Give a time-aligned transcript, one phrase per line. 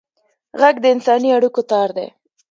[0.59, 2.07] غږ د انساني اړیکو تار دی